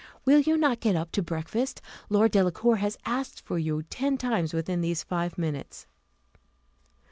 Will 0.25 0.41
not 0.57 0.69
you 0.71 0.75
get 0.77 0.95
up 0.95 1.11
to 1.11 1.21
breakfast? 1.21 1.79
Lord 2.09 2.31
Delacour 2.31 2.77
has 2.77 2.97
asked 3.05 3.39
for 3.45 3.59
you 3.59 3.83
ten 3.83 4.17
times 4.17 4.51
within 4.51 4.81
these 4.81 5.03
five 5.03 5.37
minutes." 5.37 5.85